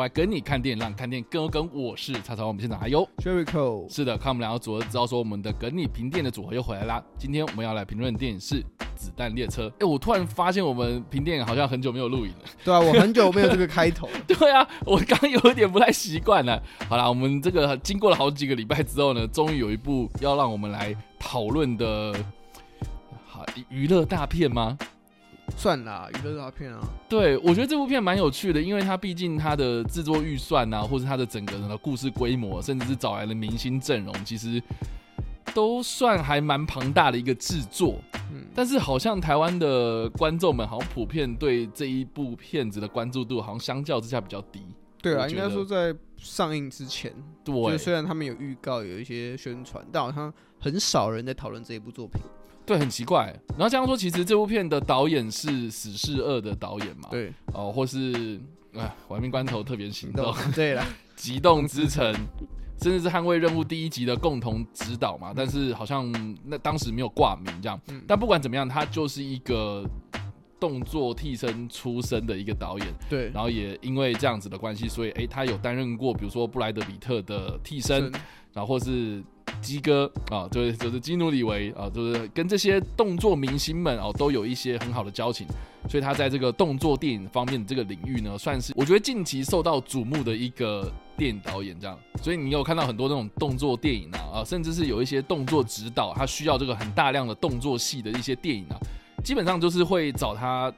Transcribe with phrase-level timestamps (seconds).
[0.00, 1.68] 叉叉 Y 跟你看电影，让你看电影更有梗。
[1.74, 7.02] 我是叉叉我们现场还有 Jericho，是的，看我们两个组合，知道说我们的跟你评电影的组合又回来啦。
[7.18, 8.62] 今天我们要来评论的电影是
[8.96, 9.68] 《子弹列车》。
[9.78, 12.44] 哎，我突然发现我们评电影好像很久没有录影了。
[12.64, 14.08] 对啊，我很久没有这个开头。
[14.26, 16.62] 对啊，我刚刚有一点不太习惯了。
[16.88, 22.14] 好啦，我们这个经过了好几个礼拜之后呢，终于有一部要让我们来讨论的，
[23.26, 24.78] 好娱乐大片吗？
[25.56, 26.80] 算啦，娱乐大片啊。
[27.08, 34.62] 对，我觉得这部片蛮有趣的，因为它毕竟它的制作预算啊，或是它的整个人的故事规模，甚至是找来的明星阵容，其实
[35.54, 37.96] 都算还蛮庞大的一个制作。
[38.32, 44.62] 嗯，但是好像台湾的观众们好像普遍对这一部片子的关注度，好像相较之下比较低。
[45.02, 47.10] 对啊，应该说在上映之前，
[47.42, 52.20] 对，虽然他们有预告，有一些宣传，但好像很少人在讨论这一部作品。
[52.66, 53.34] 对，很奇怪。
[53.50, 57.08] 然后这样说，其实这部片的导演是《死侍二》的导演嘛？
[57.10, 57.32] 对。
[57.52, 58.40] 哦，或是
[58.74, 60.82] 啊，《玩命关头特别行动》 对了，
[61.16, 62.12] 《极动之城》，
[62.80, 65.32] 甚至是《捍卫任务》第一集的共同指导嘛？
[65.34, 66.12] 但是好像
[66.44, 67.80] 那当时没有挂名这样。
[67.88, 68.00] 嗯。
[68.06, 69.84] 但不管怎么样，他就是一个
[70.60, 72.86] 动作替身出身的一个导演。
[73.08, 73.30] 对。
[73.30, 78.12] 然后也因为这样子的关系，所以哎，他有担任过，比如说布莱德比特的替身，
[78.52, 79.20] 然后或是。
[79.60, 85.46] 基哥啊，就是就是基努里维啊，就是跟这些动作明星们哦，都有一些很好的交情，
[85.88, 91.98] 所以他在这个动作电影方面的这个领域呢，算是我觉得近期受到瞩目的一个电影导演这样。
[92.22, 98.76] 所以你有看到很多那种动作电影啊，啊，甚至是有一些动作指导，他需要这个很大量的动作戏的一些电影啊，
[99.22, 100.72] 基本上就是会找他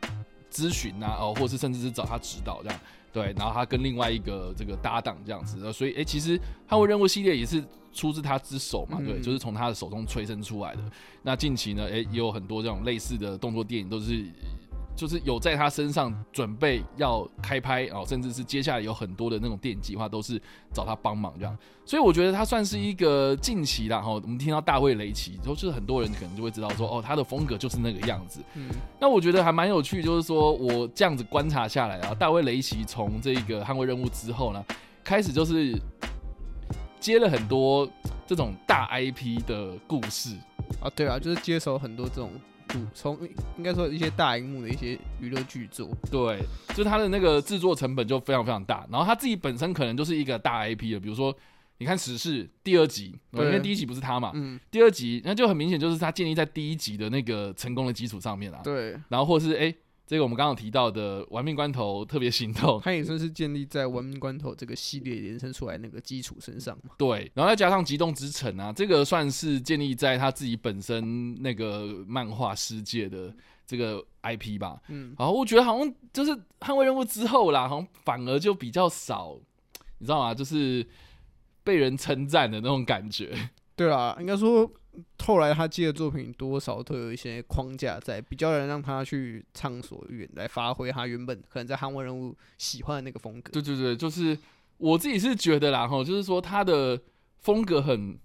[0.50, 2.80] 咨询啊，哦，或是甚至是找他指导这样。
[3.12, 7.62] 对，然后他跟另外一个这个搭档这样子，所以哎，其实捍卫任务系列也是。
[7.94, 10.80] 出自他之手嘛，对，就是从他的手中催生出来的。
[11.20, 14.24] 那近期呢，诶，也有很多这种类似的动作电影，都是
[14.94, 20.40] 就是有在他身上准备要开拍哦，甚至是接下来有很多的那种电影计划，都是
[20.72, 21.56] 找他帮忙这样。
[21.84, 24.00] 所以我觉得他算是一个近期啦。
[24.00, 24.10] 哈。
[24.12, 28.40] 我们听到大卫雷奇，就是很多人可能就会知道说，哦，他的风格就是那个样子。
[28.54, 28.68] 嗯，
[29.00, 34.64] 那我觉得还蛮有趣，就是说我这样子观察下来啊，大卫雷奇从这个捍卫任务之后呢，
[35.02, 35.78] 开始就是。
[37.00, 37.84] 接了很多
[38.28, 40.36] 这种大 IP 的故事
[40.80, 42.30] 啊，对啊，就是接手很多这种
[42.94, 43.18] 从
[43.56, 46.38] 应该说一些大荧幕的一些娱乐剧作，对，
[46.68, 51.34] 就是他的那个制作成本就非常非常大，然后他自己本身可能就是一个大 IP 的，比如说
[51.78, 59.60] 你看《史事》第二集，因为第一集不是他嘛，嗯，第二集那就很明显就是他建立在第一集的那个成功的基础上面啊，对，然后或是哎。
[59.60, 59.76] 欸
[60.06, 66.94] 这个我们刚刚提到的《玩命关头特别行动》， 它也算是建立在《玩命关头》这个系列延伸出来那个基础身上嘛。
[66.98, 73.34] 对，然后再加上《极冻之城》啊，这个算是建立在他自己本身那个漫画世界的
[73.66, 74.82] 这个 IP 吧。
[74.88, 79.38] 嗯，然后我觉得好像就是《捍卫任务》之后啦，好像反而就比较少，
[79.98, 80.34] 你知道吗？
[80.34, 80.86] 就是
[81.64, 83.32] 被人称赞的那种感觉。
[83.74, 84.70] 对啊，应该说。
[85.22, 93.52] 后来他接的作品多少都有一些框架在，比较能让他去畅所欲言，来发挥他原本可能在韩文人物喜欢的那个风格。
[93.52, 94.36] 对对对，就是
[94.78, 97.00] 我自己是觉得啦，哈，就是说他的
[97.38, 98.18] 风格很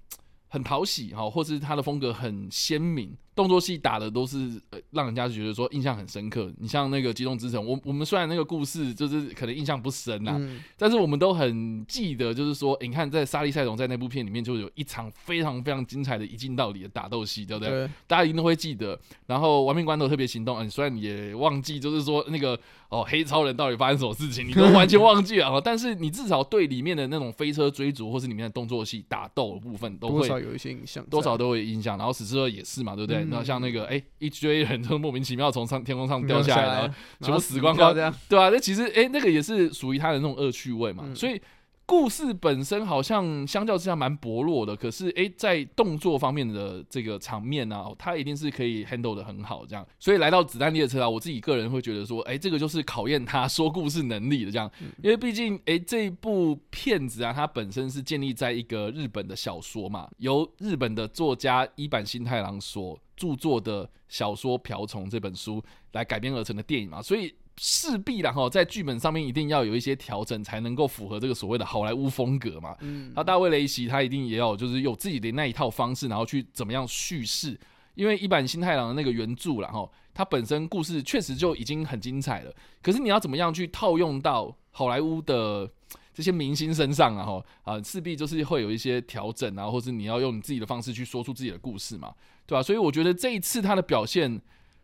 [0.47, 3.15] 很讨喜哈，或是他的风格很鲜明。
[3.37, 6.51] 动作戏打的都是呃，让人家觉得说印象很深刻。
[6.57, 17.69] 你像那个《机动之城》，我我们虽然那个故事就是可能印象不深呐，嗯、但是我们都很记得，就是说，欸、你看在沙利赛隆在那部片里面就有一场非常非常精彩的一镜到底的打斗戏，对不对？
[17.69, 18.99] 对大家一定都会记得。
[19.27, 22.59] 然后《亡命关头特别行动》，嗯，虽然你也忘记，就是说那个
[22.89, 25.59] 哦，黑超人到底发生什么事情，你都完全忘记了。
[25.63, 31.97] 但是你至少对里面的那种飞车追逐，或是里面的动作戏打斗的部分，都会多少有一些印象，多少都会有印象。
[31.97, 33.23] 然后死侍二也是嘛，对不对？
[33.23, 41.03] 嗯然后像那个哎、欸，一堆人就莫名其妙从上天空上掉下来，然后全部死光光，对啊，那其实哎、欸，那个也是属于他的那种恶趣味嘛。
[41.07, 41.41] 嗯、所以
[41.85, 49.65] 故事本身好像相较之下蛮薄弱的，可是哎、欸，在动作方面的这个场面啊，他一定是可以 handle 的很好。
[49.65, 54.69] 这样，所以来到子弹列车啊，我自己个人会觉得说，哎、欸，这个就是考验他 说故事能力的这样，
[55.01, 62.99] 因为毕竟哎、欸，这一部片子啊，它本身是建立在一个日本的小说嘛，由日本的作家伊坂幸太郎所。
[63.17, 65.61] 著作的小说《瓢虫》这本书
[65.91, 72.77] 来改编而成的电影嘛，所以势必然后在剧本上面一定要有一些调整，才能够符合这个所谓的好莱坞风格嘛。
[72.81, 77.59] 嗯，那大卫雷奇他一定也要就是有自己的那一套方式，然后去怎么样叙事。
[77.95, 85.69] 因为一版新太郎的那个原著，然后他本身故事确实就已经很精彩了，可是你要怎么样去套用到好莱坞的？
[86.13, 92.11] 这些明星身上啊，哈啊，势必就是会有一些调整啊，或是你要用你自己的方式去说出自己的故事嘛，
[92.47, 92.63] 对吧？
[92.63, 94.41] 所以我觉得这一次他的表现，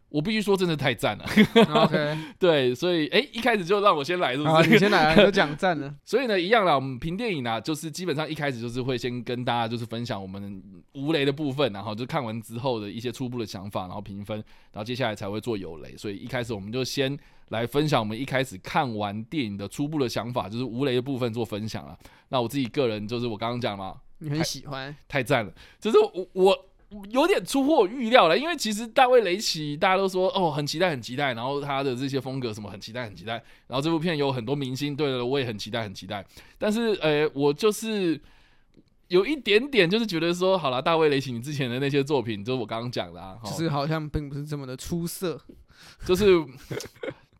[0.09, 1.25] 我必须说，真的太赞了。
[1.83, 4.49] OK，对，所以哎、欸，一开始就让我先来，是不是？
[4.49, 5.95] 好，你先来， 都讲赞了。
[6.05, 10.61] 所以呢，一样啦，我们评电影啊，就是基本上一开始就是会先跟大家就是分享我们
[10.93, 14.37] 无雷的部分，然后就看完之后的一些初步的想法，然后评分，
[14.71, 15.97] 然后接下来才会做有雷。
[15.97, 17.17] 所以一开始我们就先
[17.49, 21.97] 来分享我们一开始看完电影的初步的想法，就是无雷的部分做分享了。
[22.29, 26.65] 那我自己个人就是我刚刚讲了，你很喜欢，太赞了，就是我我。
[27.09, 33.33] 有点出乎我预料了，因为其实大卫雷奇大家都说哦很期待很期待，然后他的这些风格什么很期待很期待，
[33.67, 36.25] 然后这部片有很多明星，对了，我也很期待很期待，
[36.57, 38.19] 但是呃我就是
[39.07, 45.39] 有一点点就是觉得说好了，大卫雷奇你之前的那些作品，就是我刚刚讲的啊，就是好像并不是这么的出色，
[46.05, 46.25] 就是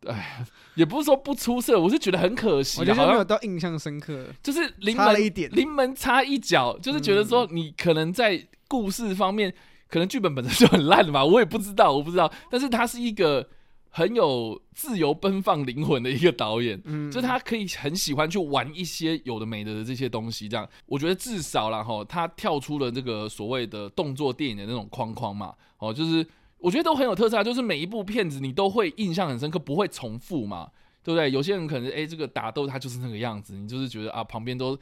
[0.06, 8.46] 哎也不是说不出色，我是觉得很可惜，我觉得没有到印象深刻，就是临门一点，临门差一脚，就是觉得说你可能在。
[8.74, 9.54] 故事方面，
[9.86, 12.28] 可能剧本本身就很烂吧，我也不知道，我不知道。
[12.50, 13.48] 但是他是一个
[13.88, 20.48] 很有自由奔放灵魂的一个导演，嗯，就他可以很喜欢去玩一些有的没的的这些东西。
[20.48, 26.26] 这样，我觉得至少然后，他跳出了这个所谓的动作电影的那种框框嘛，哦，就是
[26.58, 30.68] 我觉得都很有特色，就是每一部片子你都会印象很深刻，不会重复嘛，
[31.04, 31.30] 对不对？
[31.30, 34.76] 有些人可能哎、欸，这个打斗他就是那个样子，你就是觉得啊，旁边都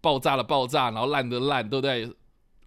[0.00, 2.08] 爆炸了爆炸，然后烂的烂，对不对？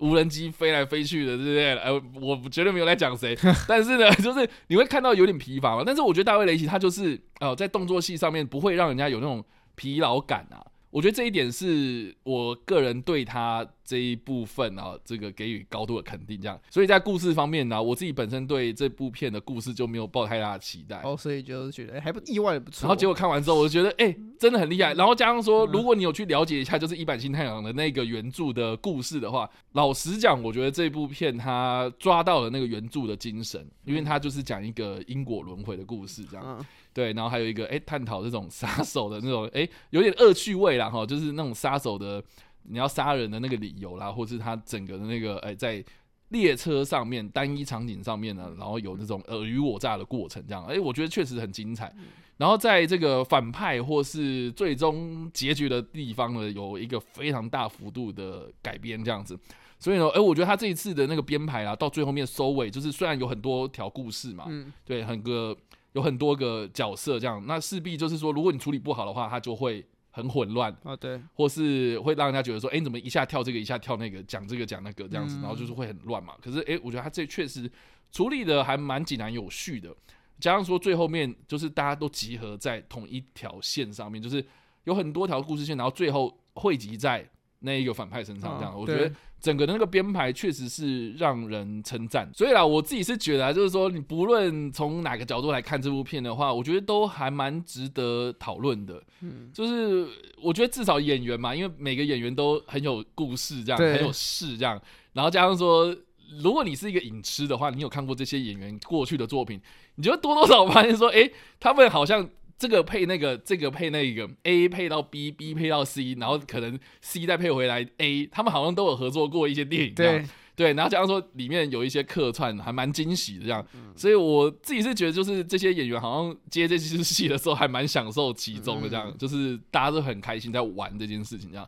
[0.03, 1.77] 无人机飞来飞去的，对不对？
[1.77, 5.83] 呃，我绝对没有在讲谁， 但是呢， 就是你会看到有点疲乏嘛。
[5.85, 9.44] 但是我觉得大卫雷奇他就是呃，在动作戏上面不会让人家有那种
[9.75, 10.59] 疲劳感啊。
[10.94, 16.40] 我觉得这一点是我个人对他这一部分啊，这个给予高度的肯定。
[16.40, 21.01] 这样，所以在故事方面呢，我自己本身对这部片的故事就没有抱太大的期待。
[21.04, 22.84] 哦，所以就是觉得还不意外的不错。
[22.84, 24.94] 然后结果看完之后，我就觉得哎、欸，真的很厉害。
[24.94, 36.63] 然后加上说，如果你有去了解一下，就是伊坂幸太郎的那个原著的故事的话，老实讲，我觉得这部片他抓到了那个原著的精神，因为他就是讲一个因果轮回的故事，这样。
[36.94, 42.24] 对，然后还有一个哎，探讨这种杀手的那种哎，有点恶趣味啦哈，就是那种杀手的
[42.63, 45.84] 你要杀人的那个理由啦，或是他整个的那个哎，在
[46.30, 51.92] 列车上面单一场景上面呢，然后有那种尔虞我诈的过程，这样哎，我觉得确实很精彩。
[52.38, 59.38] 然后在这个反派或是最终结局的地方呢，有一个非常大幅度的改编这样子。
[59.80, 65.57] 所以呢，哎，我觉得他这一次的那个编排啊，到最后面收尾，就是虽然有很多条故事嘛，嗯，对，很个。
[65.94, 76.34] 有很多个角色，这样那势必就是说，如果你处理不好的话，它就会很混乱啊，对，或是会让人家觉得说，哎，你怎么一下跳这个，一下跳那个，讲这个讲那个这样子，然后就是会很乱嘛。
[76.42, 77.72] 可是，哎，我觉得他这确实
[78.12, 79.95] 处理的还蛮井然有序的，
[80.40, 84.45] 加上说最后面就是大家都集合在同一条线上面，就是
[84.84, 87.28] 有很多条故事线，然后最后汇集在
[87.63, 89.12] 那一个反派身上，这样，我觉得。
[89.44, 99.04] 整个的那个编排确实是让人称赞，所以啦，我自己是觉得啊，就是说你不论从哪个角度来看这部片的话，我觉得都还蛮值得讨论的。
[99.19, 100.07] 嗯，就是
[100.42, 104.81] 我觉得至少演员嘛，因为每个演员都很有故事，这样很有事这样，
[105.12, 105.94] 然后加上说，
[106.42, 109.59] 如果你是一个影痴的话，你有看过这些演员过去的作品，
[109.95, 112.30] 你就会多多少少发现说，哎，他们好像。
[112.63, 120.23] 这个配那个，这个配那个，A 配到 B，B 配到 C，然后可能 C 再配回来 A，他们好像都有合作过一些电影，对。
[120.55, 123.65] 对，然后假如说里面有一些客串，还蛮惊喜的这样，
[123.95, 131.67] 所以我自己是觉得，就是这些演员好像接这些戏的时候，还蛮享受其中的这样，就是大家都很开心在玩这件事情这样，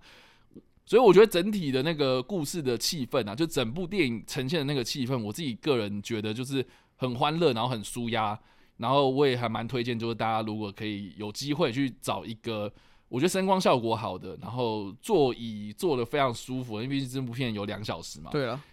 [0.85, 6.63] 所以我觉得整体的那个故事的气氛啊，就整部电影呈现的那个气氛，我自己个人觉得就是
[6.95, 8.39] 很欢乐，然后很舒压。
[8.77, 12.71] 然后我也还蛮推荐，就是大家如果可以有机会去找一个，
[13.07, 18.31] 我觉得声光效果好的，然后座椅坐的非常舒服，因为毕竟这部片有两小时嘛。
[18.31, 18.63] 对啊。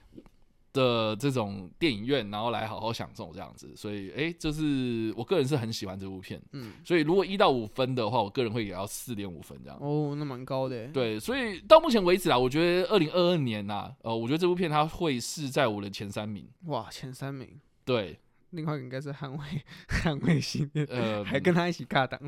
[0.75, 6.41] 的这种电影院，然后来好好享受这样子，所以哎，就是我个人是很喜欢这部片。
[6.53, 6.73] 嗯。
[6.83, 9.79] 所以如果一到五分的话，我个人会给到四点五分这样。
[9.83, 10.89] 哦，那蛮高的。
[10.89, 16.49] 对，所以到目前为止啊，我觉得二零二二年呐，呃，我觉得这部片它会是在我的前三名。
[16.65, 17.61] 哇，前三名。
[17.85, 18.19] 对。
[18.53, 19.39] 另外个应该是捍卫
[19.89, 22.19] 捍卫信念，呃，还跟他一起尬档，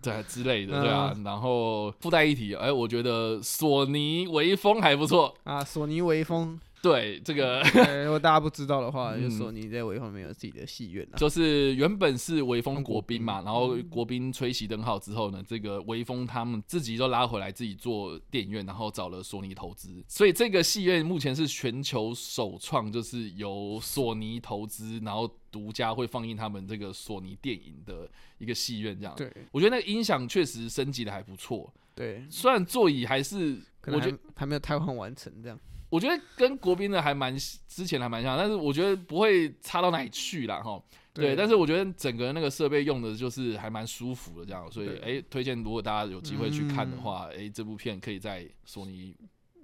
[0.00, 1.14] 对之类的，对啊。
[1.24, 6.58] 然后附带一提，哎，我觉得索尼微风还不错啊，索尼微风。
[6.82, 7.62] 对这个，
[8.04, 28.08] 如果大家不知道的话， 就索尼在微风没有自己的戏院，就是原本是微风国宾嘛，然后国宾吹熄灯号之后呢，这个微风他们自己就拉回来自己做电影院，然后找了索尼投资，所以这个戏院目前是全球首创，就是由索尼投资，然后独家会放映他们这个索尼电影的
[28.38, 29.14] 一个戏院，这样。
[29.16, 31.72] 对，我觉得那个音响确实升级的还不错。
[31.94, 35.58] 对，虽然座椅还是，我觉得还没有太换完成这样。
[35.90, 37.36] 我觉得跟国宾的还蛮
[37.68, 40.62] 之前还蛮像，但是我觉得不会差到哪里去啦。
[40.62, 40.82] 哈。
[41.12, 49.14] 对，但是我觉得整个那个设备用的就是还蛮舒服的，这样，所以哎、欸，推荐如果大家有机会去看的话，哎、嗯欸，这部片可以在索尼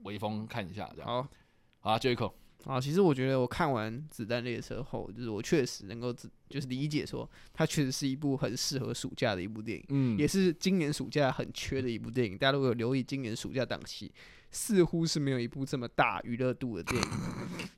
[0.03, 1.09] 微风看一下，这样。
[1.09, 1.29] 好，
[1.79, 2.33] 好，Jericho。
[2.65, 6.13] 啊，其实我觉得我看完《子弹列车》后，就是我确实能够
[6.49, 12.37] 就是理解说，它确实是一部很适合暑假的一部电影，嗯，也是今年暑假很缺的一部电影。
[12.37, 14.13] 大家如果有留意今年暑假档期，
[14.51, 17.09] 似乎是没有一部这么大娱乐度的电影，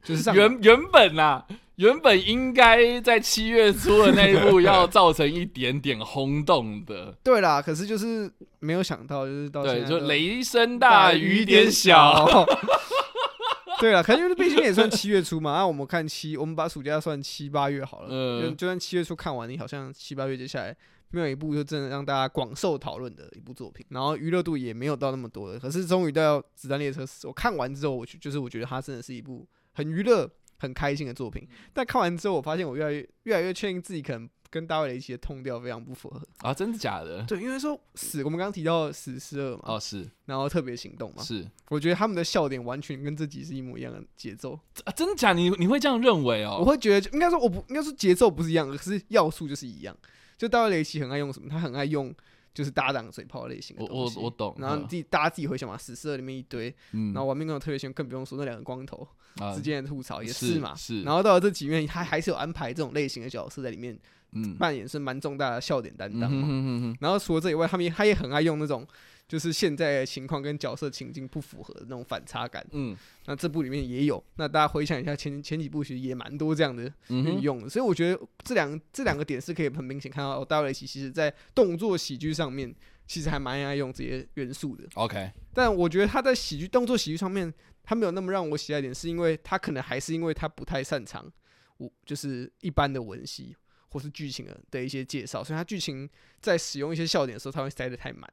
[0.02, 1.44] 就是原原本啊，
[1.76, 12.26] 原本应该在七月初的那一部要造成一点点轰动的， 对啦，可是就是没有想到，就是到对，就雷声大雨点小。
[13.80, 15.52] 对啊，可能因为毕竟也算七月初嘛。
[15.52, 18.08] 那、啊、我们看七，我们把暑假算七八月好了。
[18.10, 20.76] 嗯，就就算七月初看完，你好像七八月接下来
[21.10, 25.58] 没有一部就真的让大家广受讨论的一部作品，然后娱乐度也没有到那么多的。
[25.58, 31.46] 可是终于到《子弹列车》，我看完之后，我就是我觉得它真的是一部很娱乐、很开心的作品。
[31.72, 34.28] 但看完之后，我发现我越来越越来越确定自己可能。
[34.50, 36.54] 跟大卫雷奇的痛调非常不符合啊！
[36.54, 37.22] 真的假的？
[37.24, 44.92] 对，因为说死，我们刚刚提到死尸二嘛，哦是，然后特别行动嘛，是，我觉得他们的笑点完全跟这集是一模一样的节奏啊！
[44.92, 45.38] 真的假的？
[45.38, 46.56] 你你会这样认为哦？
[46.60, 49.94] 我会觉得，应该说我不应该说节奏不是一样的，可是要素就是一样。
[50.38, 51.48] 就大卫雷奇很爱用什么？
[51.50, 52.14] 他很爱用
[52.54, 54.16] 就是搭档嘴炮类型的东西。
[54.16, 54.56] 我我我懂。
[54.58, 59.06] 然后你自己大家自己回想嘛，死侍二里面一堆，嗯，然后玩命关头特别喜欢，更不用说那两个光头
[59.54, 61.02] 之间的吐槽也是嘛，是。
[61.02, 63.98] 然后到了这几面，他还是有安排这种类型的角色在里面。
[64.32, 66.94] 嗯，扮演是蛮重大的笑点担当嘛。
[67.00, 68.86] 然后除了这以外，他们他也很爱用那种
[69.28, 72.66] 就是现在的情况跟角色情境不符合的那种反差感。
[72.72, 74.22] 嗯，那这部里面也有。
[74.36, 77.68] 那大家回想一下前前几部，其实也蛮多这样的运用的。
[77.68, 82.74] 所以我觉得这两这两个点是可以很明显看到，哦，大卫雷奇其实在动作喜剧上面
[83.06, 84.84] 其实还蛮爱用这些元素的。
[84.94, 87.52] OK，但我觉得他在喜剧动作喜剧上面，
[87.84, 91.30] 他没有那么让我喜爱点，是因为他可能还是因为他不太擅长
[91.76, 93.54] 我就是一般的文戏。
[93.90, 96.06] 或是剧情的的一些介绍，所以他剧情
[96.42, 98.30] 在使用一些笑点的时候，他会塞得太满，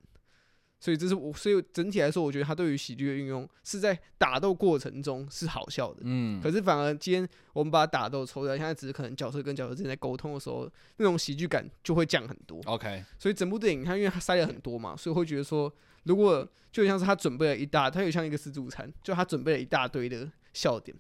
[0.80, 12.62] 所以这是我，所以整体来说，我觉得他对于喜剧的运用是在打斗过程中是好笑的，嗯，可是反而今天我们把打斗抽掉，现在只是可能角色跟角色之间在沟通的时候，那种喜剧感就会降很多。
[12.66, 20.96] OK，所以整部电影它因为它塞了很多嘛，所以会觉得说，如果就像是他准备了一大，他有像一个自助餐，就他准备了一大堆的笑点，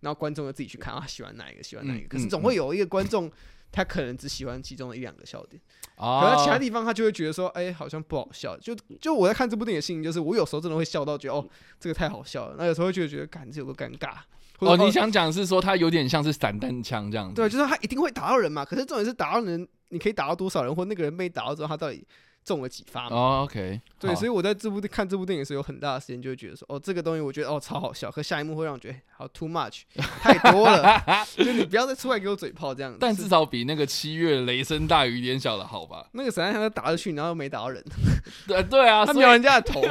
[0.00, 3.30] 然后观众要自己去看啊，喜欢哪一个，喜欢哪一个，嗯、可是总会有一个观众。
[3.70, 5.60] 他可能只喜欢其中的一两个笑点，
[5.96, 8.56] 啊，可能其他地方他就会觉得说，哎、欸，好像不好笑。
[8.58, 11.48] 就就我在看这部电影的心情，就是我有时候真的会笑到觉得，哦，
[11.78, 12.56] 这个太好笑了。
[12.58, 14.12] 那有时候会觉得觉得，感觉有个尴尬。
[14.58, 17.34] 哦，你想讲是说他有点像是散弹枪这样子？
[17.34, 18.64] 对，就是他一定会打到人嘛。
[18.64, 22.06] 可是重点是打到人，你可以打到多少人，或那个人被打到之后，他到底。
[22.48, 29.82] 中了几发嘛？Oh, OK，对，所以我在这部看这部电影的时候，有很大的时间就会觉得说，哦，这个东西我觉得哦超好笑，可下一幕会让我觉得好 too much，
[30.22, 31.02] 太多了，
[31.36, 32.98] 就你不要再出来给我嘴炮这样子。
[32.98, 36.06] 但至少比那个七月雷声大雨点小的好吧？
[36.12, 37.84] 那个闪电枪打下去，然后又没打到人。
[38.46, 39.82] 对 对啊，他瞄人家的头，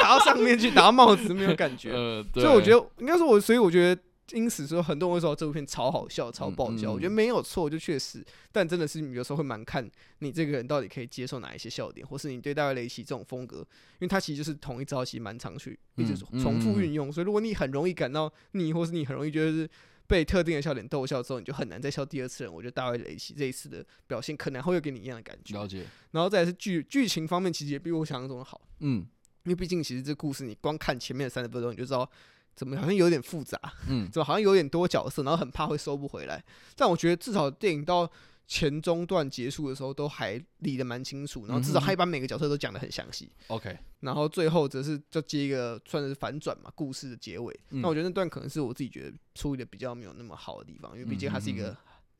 [0.00, 1.90] 打到上面去，打到帽子没有感觉。
[1.96, 2.44] 呃，对。
[2.44, 4.00] 所以我觉得应该说我，所以我觉得。
[4.32, 6.92] 因此说，很多人会说这部片超好笑、超爆笑。
[6.92, 17.12] 我觉得没有错，就确实，但真的是有时候会蛮看你这个人到底可以接受哪一些笑点，或是你对大卫雷奇这种风格，因为他其实就是同一招，其实蛮常去一直重复运用。
[17.12, 19.70] 所以如果你很容易感到腻，或是你很容易觉得是
[20.08, 22.50] 被特定的笑点逗笑之后，你就很难再笑第二次了。
[22.50, 25.54] 我觉得大卫雷奇这一次的表现可能会有给你一样的感觉。
[25.54, 25.86] 了解。
[26.10, 28.60] 然后再来是剧剧情方面，其实也比我想象中的好。
[28.80, 29.06] 嗯，
[29.44, 32.10] 因为毕竟其实这故事你光看前面的三十分钟，你就知道。
[32.56, 33.60] 怎么好像有点复杂？
[33.88, 36.42] 嗯， 怎么好像有点多角色，然后很怕会收不回来。
[36.74, 38.10] 但我觉得至少电影到
[38.48, 43.30] 前中段结束的时候都还理得蛮清楚，然后至少他把每个角色都讲得很详细。
[43.48, 47.52] OK，、嗯、然后最后则是就接一个算是反转嘛，故事的结尾。
[47.70, 51.76] 嗯、那我觉得那段可能是我自己觉得处理的比较没有那么好的地方，因为毕竟它是一个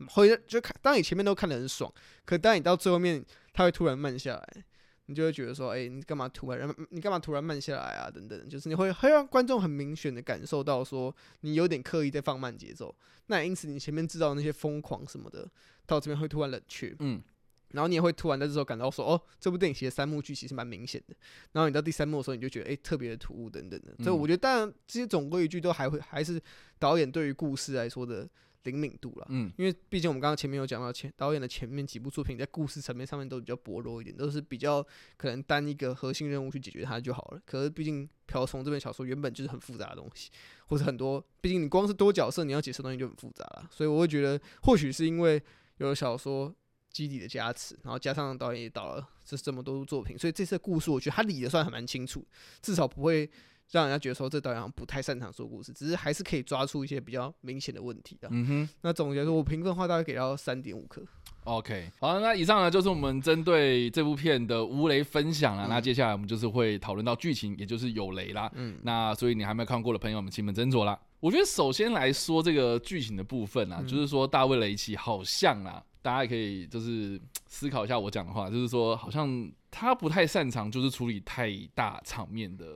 [0.09, 1.91] 会就看，当你前面都看得很爽，
[2.25, 4.65] 可当你到最后面，它会突然慢下来。
[5.07, 8.11] 你就会觉得说，哎、欸，你干嘛突然，你干嘛突然慢下来啊？
[8.11, 12.95] 等等，就是你会会让观众很明显的感受到说，你有点刻意在放慢节奏。
[13.29, 15.49] 那因此，你前面知道那些疯狂什么的，
[15.87, 17.23] 到这边会突然冷却，嗯，
[17.71, 21.15] 然后你也会突然在这时候感到说，哦，这部电影其实三幕剧其实蛮明显的。
[21.53, 23.95] 然后你到第三幕的时候，你就觉得，哎、欸，特别的突兀等等的。
[24.03, 26.41] 所以我觉得，当然这些总归一句，都还会还是
[26.79, 28.29] 导演对于故事来说的。
[28.67, 37.41] 灵敏度了，嗯，因为毕竟我们刚刚前面有讲到前导演的前面几部作品在故事层面上面都比较薄弱一点，都是比较可能单一个核心任务去解决它就好了。
[37.47, 40.31] 可是毕竟瓢虫这本小说原本就是很复杂的东西，
[40.67, 43.69] 或者很多，毕竟你光是多角色你要解释东西就很复杂了。
[43.71, 45.43] 所以我会觉得，或许是因为
[45.79, 46.55] 有小说
[46.91, 52.27] 基底的加持，然后加上导演也导了这这么多部作品，所以这次的故事我觉得他理的算还蛮清楚，
[52.61, 53.31] 至少不会。
[53.71, 58.29] 让人家觉得说这导演好像不太擅长说故事，只是还是可以抓出一些比较明显的问题的。
[58.31, 61.03] 嗯哼，那总结说，我评分的话大概给到三点五颗。
[61.45, 65.67] OK，好，那以上呢就是我们针对这部片的无雷分享了。
[65.67, 68.51] 嗯、那接下来我们就是会讨论到剧情，也就是有雷啦。
[68.55, 70.99] 嗯，那所以你还没有看过的朋友们，请你们斟酌啦。
[71.21, 82.67] 我觉得首先来说这个剧情的部分啊，嗯、就是说大卫雷奇好像啊，大家也可以就是思考一下我讲的话，就是说好像他不太擅长就是处理太大场面的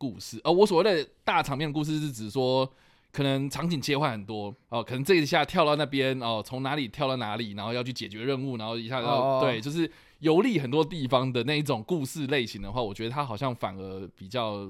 [0.00, 0.40] 故事。
[0.42, 2.66] 而我所谓的大场面的故事是指说。
[3.12, 9.90] 可能场景切换很多哦，可能这一下跳到那边哦，从哪里跳到哪里，然后要去解决任务，然后一下要对，就是
[10.20, 14.64] 游历很多地方的那一种故事类型的话，我觉得它好像反而比较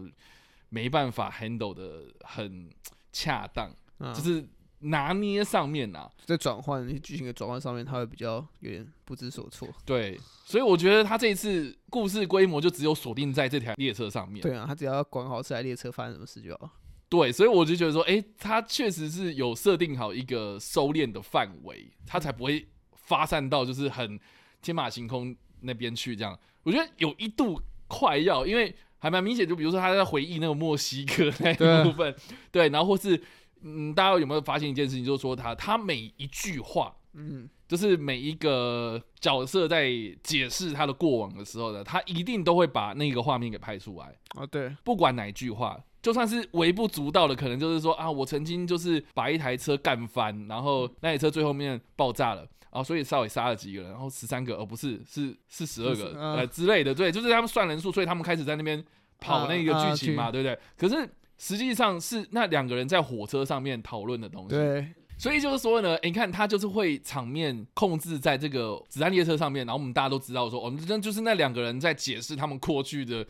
[0.71, 2.71] 没办法 handle 的很
[3.13, 4.43] 恰当，嗯、就是
[4.81, 9.69] 拿捏上面啊，在转换剧情的转换上面，他会比较有点不知所措。
[9.85, 14.41] 对，所以我觉得他这一次故事规模就只有锁定在这台列车上面。
[14.43, 16.71] 对啊，他只要管好这台列车发生什么事就好。
[17.09, 24.19] 对，所以我就觉得说，哎，他确实是有设定好一个收敛的范围，他才不会发散到就是很
[24.63, 26.15] 天马行空那边去。
[26.15, 32.15] 这样，我觉得有一度快要，因为还蛮明显，就比如说他在回忆那个墨西哥那一部分，对，
[32.53, 33.21] 对，然后或是
[33.63, 39.91] 嗯，大家有没有发现一件事情，就是说他他每一句话，嗯，就是每一个角色在
[40.23, 44.15] 解释他的过往的时候呢，他一定都会把那个画面给拍出来。
[44.37, 45.79] 哦，对，不管哪一句话。
[46.03, 58.83] 就算是微不足道的，可能就是说啊，我曾经就是把一台车干翻，然后那台车最后面爆炸了，然后所以稍微杀了几个人，然后十三个，而、哦、不是是是十二个呃、啊、之类的，对，就是他们算人数，所以他们开始在那边
[59.19, 60.59] 跑那个剧情嘛，啊啊、对不对？
[60.79, 61.07] 可是
[61.41, 64.87] 实际上是那两个人在火车上面讨论的东西，对，
[65.19, 73.27] 所以就是说呢，你看他就是会场面控制在这个子弹列车上面，然后我们大家都知道说，我们真就是那两个人在解释他们过去的。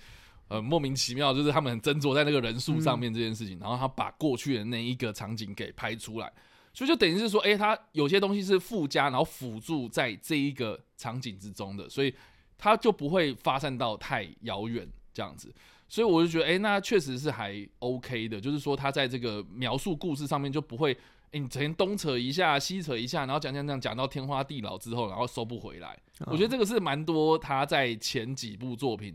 [0.53, 6.27] 呃，莫名其妙，就是他们很斟酌在那个人数上面这件事情，嗯、然后他把过去的那一个场景给拍出来，
[6.75, 12.13] 所以就等于是说，哎、欸，他有些东西是附加，然后辅助在这一个场景之中的，所以
[12.59, 15.55] 他就不会发散到太遥远这样子。
[15.91, 25.99] 所以我就觉得，哎、欸，那确实是还 OK 的，就是说他在这个描述故事上面就不会，哎、欸，你整天东扯一下，西扯一下，然后讲讲讲讲到天花地老之后，然后收不回来。
[26.21, 29.15] 哦、我觉得这个是蛮多他在前几部作品，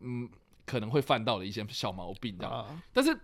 [0.00, 0.28] 嗯。
[0.66, 3.14] 可能会犯到的一些小毛病，这样，啊、但是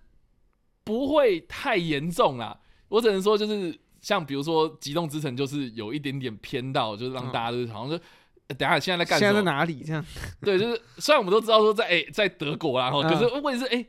[0.85, 2.61] 不会太严重啦。
[2.88, 8.04] 我只能说，就是像比如说《极动之城》，就是有一点点偏到，就是让大家都好像说，啊欸、
[8.54, 9.32] 等下现在在干什么？
[9.32, 9.82] 现在在哪里？
[9.84, 10.04] 这样
[10.42, 13.86] 对，就是虽然我们都知道说在哎、欸、在德国啦，然后、啊、可是问题是哎、欸，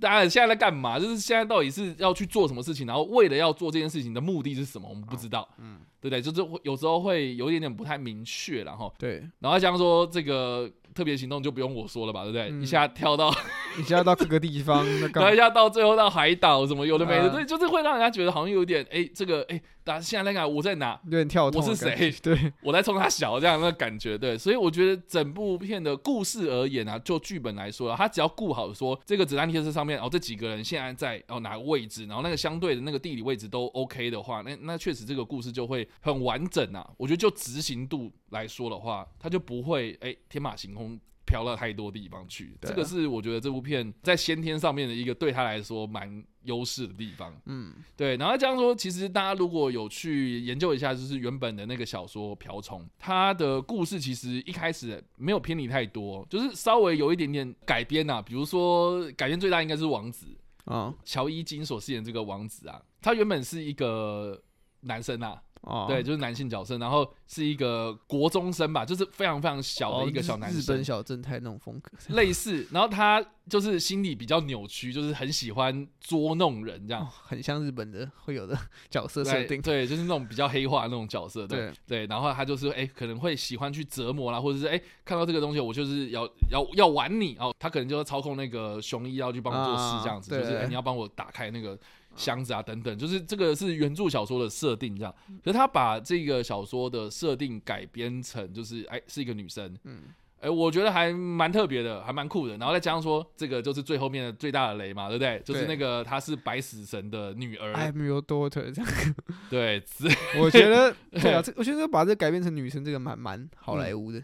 [0.00, 0.98] 大家现在在干嘛？
[0.98, 2.86] 就是现在到底是要去做什么事情？
[2.86, 4.88] 然后为了要做这件事情的目的是什么？
[4.88, 6.20] 我们不知道，嗯，对不对？
[6.20, 10.70] 就是有时候会有一点点不太明确，然后对，然后像说这个。
[10.94, 12.48] 特别行动就不用我说了吧，对不对？
[12.50, 13.32] 嗯、一下跳到，
[13.76, 20.98] 一下到各个地方， 然后一下到最后到海岛，什么有的没的，对，就是会让人家觉得好像有点，哎，这个，哎，大家现在在看我在哪？
[21.04, 22.12] 有点跳，我是谁？
[22.22, 36.88] 对， 我在冲他小这样的感觉，对，所以我觉得整部片的故事而言啊，就剧本来说啊，他只要顾好说这个子弹列车上面哦，这几个人现在在哦哪个位置，然后那个相对的那个地理位置都 OK 的话，那那确实这个故事就会很完整啊。
[36.96, 40.98] 我觉得就执行度来说的话，他就不会哎天马行空。
[41.28, 47.38] 飘到太多地方去，这个是我觉得这部片在先天上面的一个对他来说蛮优势的地方。
[47.44, 48.16] 嗯，对。
[48.16, 58.22] 然后这样说，其实大家如果有去研究一下，就是原本的那个小说《瓢虫》，它的故事其实一开始没有偏离太多，就是稍微有一点点改编呐。
[58.22, 60.26] 比如说改编最大应该是王子
[60.64, 64.40] 啊，乔伊金所饰演这个王子啊，他原本是一个
[64.80, 65.42] 男生啊。
[65.62, 72.66] 哦，对，就是男性角色，然后是一个国中生吧，就是非常非常小的一个小男生，日本小正太那种风格，类似。
[72.70, 78.56] 然后他就是心里比较扭曲，就是很喜欢捉弄人，这样，哦，很像日本的会有的
[78.88, 79.60] 角色设定。
[79.60, 81.46] 对，就是那种比较黑化的那种角色。
[81.46, 87.54] 对对，对，然后他就是哎，可能会喜欢去折磨啦，或者是哎，看到这个东西，我就是要要要玩你哦。
[87.58, 91.78] 他可能就要操控那个雄一要去帮我做事，这样子，啊，就是你要帮我打开那个。
[92.18, 95.14] 箱子啊，等等，就是这个是原著小说的设定，这样。
[95.44, 100.02] 可是他把这个小说的设定改编成，就是哎，是一个女生，嗯，
[100.40, 102.56] 哎，我觉得还蛮特别的，还蛮酷的。
[102.56, 105.40] 然后再加上说，这个就是最后面的最大的雷嘛，对不对？
[105.44, 109.14] 就是那个她是白死神的女儿，I'm your daughter， 这样。
[109.48, 109.80] 对，
[110.40, 114.20] 我觉得对啊，这我觉得把这改编成女生，这个蛮蛮好莱坞的。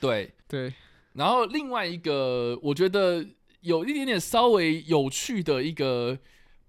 [0.00, 0.72] 对对。
[1.14, 3.26] 然后另外一个，我觉得
[3.62, 6.16] 有一点点稍微有趣的一个。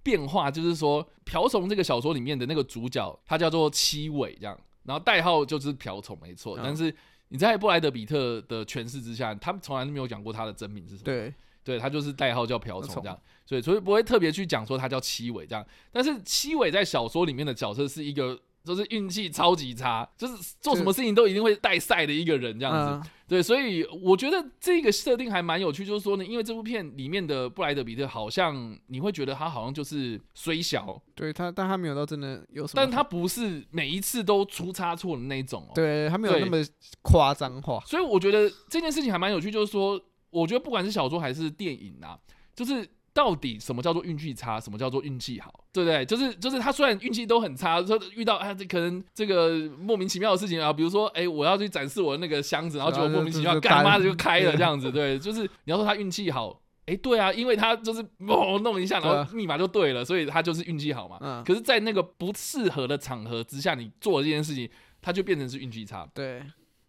[0.03, 6.59] 变化就是说，瓢虫这个小说里面的那个主角，他叫做七尾，这样，然后代号就是瓢虫，没错。
[6.61, 6.93] 但是
[7.29, 11.05] 你在布莱德比特的诠释之下，他们从来都没有讲过他的真名是什么。
[11.05, 15.65] 对，对他就是代号叫瓢虫这样，所以所以不会特别去讲说他叫七尾这样。
[15.91, 18.39] 但是七尾在小说里面的角色是一个。
[18.63, 23.07] 就是运气超级差，就是做什么事情都一定会带赛的一个人这样子。
[23.07, 25.85] 嗯、对，所以我觉得这个设定还蛮有趣。
[25.85, 35.71] 就是说呢，因为这部片里面的布莱德比特好像你会觉得他好像就是虽小，对他，但他没有到真的有什么，但他不是每一次都出差错的那种哦。
[35.75, 36.57] 对，他没有那么
[37.01, 37.81] 夸张化。
[37.85, 42.17] 所以我觉得这件事情还蛮有趣，就是说，我觉得不管是小说还是电影啊，
[42.55, 42.87] 就是。
[43.13, 44.59] 到底什么叫做运气差？
[44.59, 45.63] 什么叫做运气好？
[45.71, 46.03] 对不对？
[46.05, 61.43] 就是就是他虽然运气都很差，说遇到啊，这可能这个莫名其妙的事情啊，比如说，哎，我要去展示我的那个箱子，然后结果莫名其妙干妈的就开了这样子，对，就是你要说他运气好，哎，对啊，因为他就是哦弄一下，然后密码就对了，所以他就是运气好嘛。
[61.45, 64.69] 可是，在那个不适合的场合之下，你做这件事情，
[65.01, 66.07] 他就变成是运气差。
[66.13, 66.41] 对。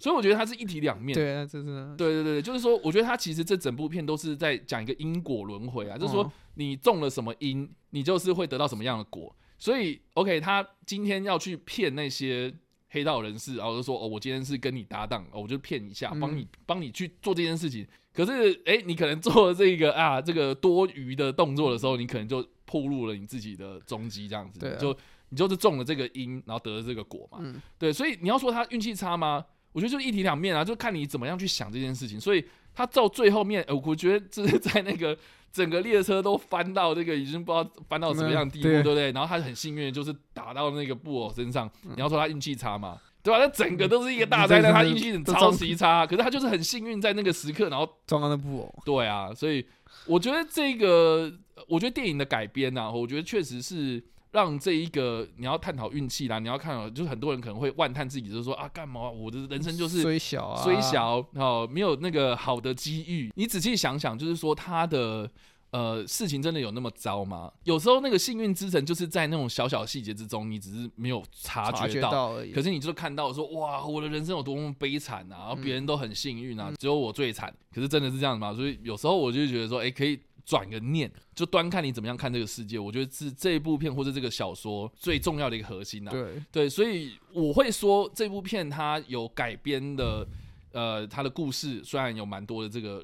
[0.04, 1.14] 所以我觉得它是一体两面。
[1.14, 1.94] 对啊，这是。
[1.96, 9.34] 对对对，就是说，我觉得它其实这整部片都是在讲一个因果轮回啊，就是说你种了什么因，你就是会得到什么样的果。
[9.58, 12.52] 所以，OK，他今天要去骗那些
[12.90, 24.58] 黑道人士，然后就说：“哦，我今天是跟你搭档，哦，我就骗一下，帮你帮你去做这件事情。”可是，哎，你可能做了这个啊这个多余的动作的时候，你可能就暴露了你自己的踪迹，这样子。
[24.58, 24.76] 对。
[24.76, 24.94] 就
[25.30, 27.38] 你就是中了这个因，然后得了这个果嘛。
[27.40, 27.58] 嗯。
[27.78, 29.42] 对，所以你要说他运气差吗？
[29.74, 32.18] 我觉得就是一体两面啊，就看你怎么样去想这件事情。
[32.20, 35.18] 所以他到最后面，呃，我觉得这是 在那个
[35.52, 39.10] 整个列车都翻到这个已经不知道翻到什么样的地步，对不对？
[39.10, 41.68] 然后他很幸运，就是打到那个布偶身上。
[41.82, 43.40] 你要说他运气差嘛，对吧？
[43.40, 46.06] 他整个都是一个大灾难，他运气很超级 差。
[46.06, 48.74] 可是他就是很幸运，在那个时刻，然后撞到那布偶。
[48.84, 49.66] 对啊，所以
[50.06, 51.32] 我觉得这个，
[51.66, 54.00] 我觉得电影的改编啊，我觉得确实是。
[54.34, 63.32] 让这一个你要探讨运气啦，你要看，就是很多人可能会万叹自己，就是说啊，干嘛我的人生就是虽小啊，虽小哦，没有那个好的机遇。
[63.36, 65.30] 你仔细想想，就是说他的
[65.70, 67.48] 呃事情真的有那么糟吗？
[67.62, 72.50] 有时候那个幸运之神就是在那种小小细节之中，你只是没有察觉到，到而已。
[72.50, 77.54] 可是你就是看到说哇，我的人生有多么悲惨啊，然后别人都很幸运啊，嗯、只有我最惨。
[77.72, 78.52] 可是真的是这样吗？
[78.52, 80.18] 所以有时候我就觉得说，哎，可以。
[80.44, 82.78] 转个念，就端看你怎么样看这个世界。
[82.78, 86.12] 我觉得是这一部片或者这个小说最重要的一个核心呐、啊。
[86.12, 90.26] 对对，所以我会说这部片它有改编的，
[90.72, 93.02] 呃，它的故事虽然有蛮多的这个，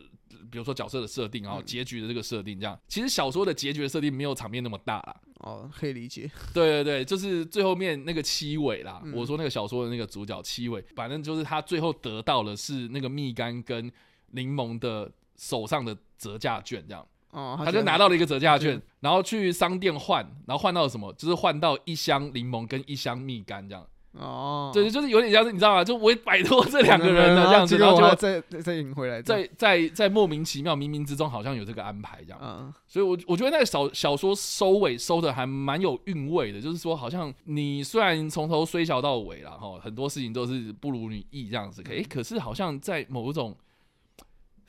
[0.51, 2.79] 比如说角色的设定，然后结局的这个设定，这样。
[2.89, 5.17] 其实小说的结局的设定没有场面那么大啦。
[5.41, 6.31] 哦，可以理解。
[6.53, 9.03] 对对对，就是最后面那个七尾啦。
[9.15, 13.91] 我说那个小说的那个主角七尾，反正就是他最后得到的是那个蜜柑跟
[14.33, 17.07] 柠檬的手上的折价券，这样。
[17.31, 21.13] 哦，他就拿到了一个折价券，然后去商店换，然后换到了什么？
[21.15, 23.87] 就是换到一箱柠檬跟一箱蜜柑这样。
[24.19, 25.85] 哦，对，就是有点像是你知道吗？
[25.85, 32.41] 就我摆脱这两个人的这样子，然后就再再赢回来，在在在莫名其妙、冥冥之中好像有这个安排这样。
[32.43, 43.57] 嗯，所以我我觉得那个小小说收尾收的还蛮有韵味的，就是说好像你虽然从头衰小到尾了哈，很多事情都是不如你意这样子，可诶，可是好像在某种。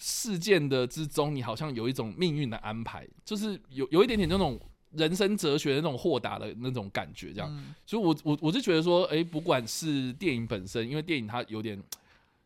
[0.04, 4.60] 事件的之中，你好像有一种命运的安排，就是有有一点点那种
[4.94, 7.48] 人生哲学的那种豁达的那种感觉，这样。
[7.56, 11.80] 嗯、所以我，我我我就觉得说，哎、欸，不管是电影本身，因为电影它有点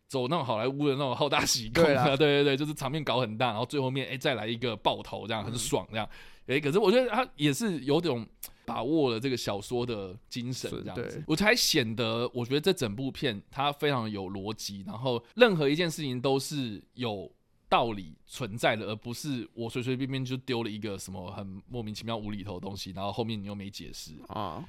[0.09, 6.05] 走那种好莱坞的那种好大喜功啊，对对对，就是场面搞很大，然后最后面哎、欸、再来一个爆头，这样很爽，这样。
[6.47, 8.27] 哎、欸，可是我觉得他也是有种
[8.65, 17.31] 把握了这个小说的精神，这样子，我才显得我觉得这整部片它非常有逻辑，然后任何一件事情都是有。
[17.67, 24.63] 道理存在的，而不是我随随便便就丢了一个什么很莫名其妙无厘头的东西，然后后面你又没解释啊，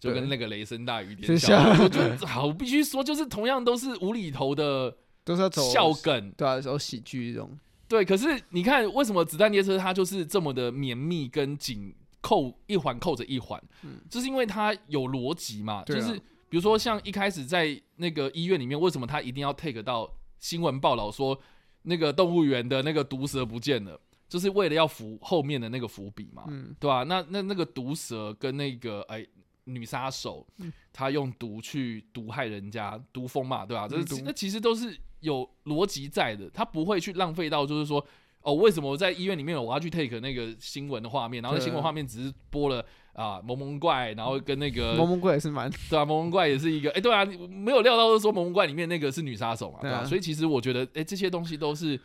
[0.00, 8.04] 就跟那个雷声大雨点小，我就好，我必须说，就是同样都是无厘头的， 都是要走笑梗，对啊，走喜剧这种，对。
[8.04, 13.62] 可是你看，为什么子弹列车它就是这么的绵密跟紧扣一环扣着一环？
[13.82, 16.14] 嗯，就是因为它有逻辑嘛，就是
[16.48, 21.38] 比如说像一开始在那个医院里面，为什么他一定要 take 到新闻报道说？
[21.84, 27.02] 那个动物园的那个毒蛇不见了，就是为了要伏后面的那个伏笔嘛，嗯、对吧、啊？
[27.04, 29.26] 那那那个毒蛇跟那个哎
[29.64, 30.46] 女杀手，
[30.92, 33.88] 她、嗯、用毒去毒害人家，毒蜂嘛，对吧、啊？
[33.88, 38.04] 这那其实都是有逻辑在的，他不会去浪费到，就是说
[38.42, 42.84] 哦，为什么我在医院里面我要去 take 那个新闻的画面，然后那新闻画面只是播了。
[43.14, 50.04] 啊，萌萌怪，然后跟那个萌萌怪也是蛮 对啊，萌萌怪也是一个，哎、欸，对啊，没有料到是说萌萌怪里面那个是女杀手嘛，对吧、啊？
[50.04, 51.98] 所以其实我觉得，哎、欸，这些东西都是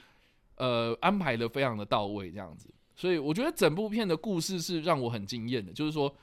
[0.56, 2.70] 呃安排的非常的到位，这样子。
[2.96, 6.14] 所以我觉得整部片的故事是让我很惊艳的，就是说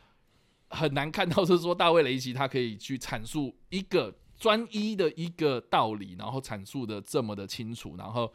[0.68, 8.32] 很难看到是说大卫雷奇他可以去阐述一个专一的一个道理，然后阐述的这么的清楚，然后。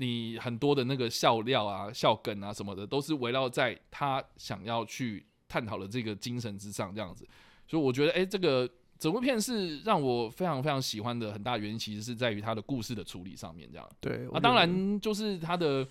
[0.00, 7.26] 你很多的那个笑料啊、笑梗啊什么的，都是围绕在他想要去探讨了这个精神之上，这样子。
[7.66, 13.88] 所以我觉得，哎、欸，这个整部片是让我非常非常喜欢的，很大原因其实是在于他的故事的处理上面，这样。
[14.00, 15.86] 对，啊，当然就是他的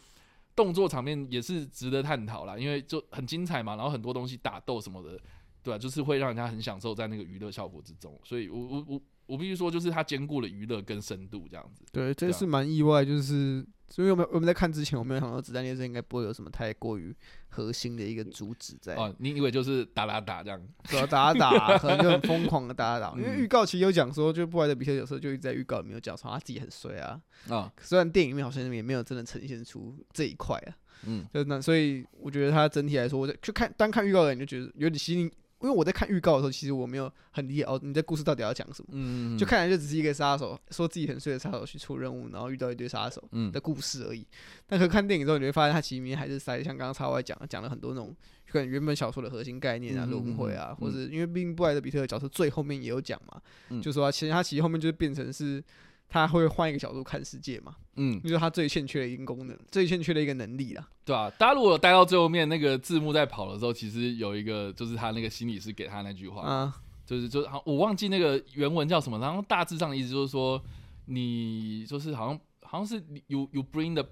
[0.55, 5.19] 动作场面也是值得探讨啦，因为就很精彩嘛，然后很多东西打斗什么的，
[5.63, 8.19] 对啊，就是会让人家很享受在那个娱乐效果之中。
[8.23, 11.85] 所以我我我我必须说，就是他兼顾了娱乐跟深度这样子。
[11.91, 13.65] 对，这是蛮意外，就是。
[13.89, 17.15] 所以我们我们在看之前，我没有想到子弹列车应该不会有什么太过于
[17.49, 18.95] 核心的一个主旨在。
[18.95, 20.61] 哦，你以为就是打打打这样？
[20.89, 23.15] 对啊，打打打，可能就很疯狂的打打打。
[23.19, 27.19] 因为预告其实有讲说，就布莱德比特有时候就一直在预告里面有讲说他自己很衰啊。
[27.49, 30.75] 啊，虽然电影里面好像也没有真的呈现出这一块啊。
[31.05, 35.31] 嗯，就那所以我觉得他整体来说，我就看单看预告的人就觉得有点吸引。
[35.59, 39.37] 因为我在看预告的时候，其实我没有很理解哦，你的故事到底要讲什么？
[39.37, 44.19] 就看来就只是一个杀手说自己很帅的杀手去出任务，然后遇到一堆杀手的故事而已。
[44.21, 44.25] 嗯、
[44.67, 48.15] 但可看电影之后，你会发现它其实里面还是塞像刚刚超外讲的，讲了很多那种
[48.49, 55.63] 可能原本小说的核心概念啊，轮回啊，或者因为毕竟布莱德比特的角色最后面也有讲嘛，嗯、就说其实他其实后面就是变成是。
[56.09, 57.75] 他会换一个角度看世界嘛？
[57.95, 60.87] 嗯，就是他最欠缺的一个功能，最欠缺的一个能力啦。
[61.03, 70.63] 对啊，大家如果待到最后面，那个字幕在跑的时候，其实有一个就是他那个心理师给他那句话，啊、就是就好，我忘记那个原文叫什么，然后大致上的意思就是说，
[71.05, 74.07] 你就是好像好像是 you you bring the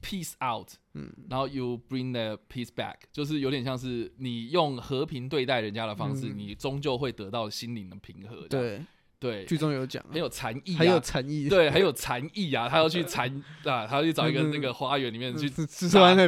[0.00, 8.46] peace out，嗯，然后 you bring the peace back，就是有点像是你用和平对待人家的方式，嗯、你终究会得到心灵的平和。
[8.48, 8.80] 对。
[9.24, 12.68] 对，剧中有讲，很有禅意，很有禅意，对，很有禅意啊！
[12.68, 13.26] 他要去禅
[13.64, 15.48] 啊，他要去找一个那个花园里面去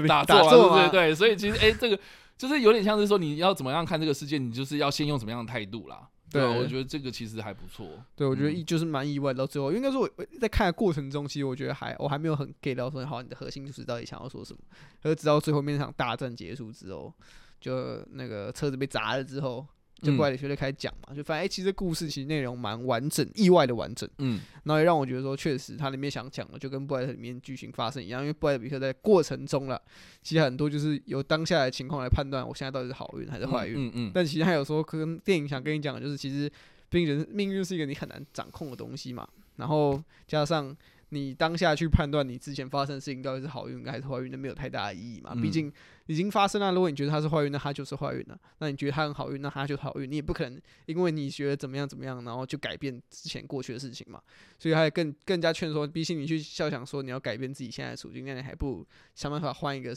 [0.09, 1.15] 打打坐，对对。
[1.15, 2.01] 所以其实，哎，这个
[2.39, 6.09] 就是有点像是说，你要怎么样看这个世界，你就是要先用什么样的态度啦。
[6.31, 7.87] 对，我觉得这个其实还不错。
[8.15, 14.61] 对，我觉得意就是蛮意外，到最后应该说我在看的过程中，其实我觉得还我还没有很 get 到说，好，你的核心就是到底想要说什么。
[15.03, 17.13] 而直到最后面那场大战结束之后，
[17.61, 19.67] 就那个车子被砸了之后。
[20.03, 24.09] 就布莱德学就开始讲嘛，就反正哎、欸，其实故事其实内容蛮完整，意外的完整。
[24.19, 29.81] 嗯，然后也让我觉得说，确实它里面想讲的就跟布莱德里面剧情发生一样，因为布莱德彼特在过程中了，
[30.23, 33.89] 其实很多就是由当下的情况来判断，我现在到底是好运还是坏运。
[33.89, 34.11] 嗯嗯。
[34.15, 36.51] 但其实还有时候，跟电影想跟你讲的就是，其实
[36.89, 40.77] 毕竟人命运是一个你很难掌控的东西嘛，然后加上。
[41.17, 45.35] 你当下去判断你之前发生的事情到底是好运还是坏运，那没有太大的意义嘛。
[45.35, 45.73] 毕竟
[46.07, 46.71] 已经发生了。
[46.71, 48.39] 如果你觉得它是坏运，那它就是坏运了。
[48.59, 50.11] 那你觉得它很好运，那它就是好运。
[50.11, 54.21] 你也不可能因为你觉得怎么样怎么样，然后就改变之前过去的事情嘛。
[54.59, 59.97] 所以还更更加劝说，比起你去笑想说你要改变自己现在的处境，那你还不如想办法换一个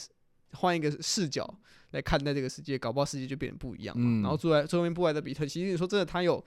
[0.52, 1.54] 换一个视角
[1.90, 4.22] 来看待这个世界，搞不好世界就变得不一样嘛。
[4.22, 6.42] 然后最后最后面布莱德比特，其实你说真的，他有